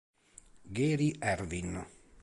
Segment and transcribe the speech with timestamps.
[0.71, 1.77] Gary Ervin